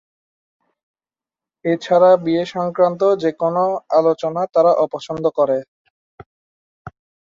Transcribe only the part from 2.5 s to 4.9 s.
সংক্রান্ত যেকোনো আলোচনা তারা